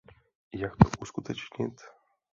[0.53, 1.81] Jak to uskutečnit?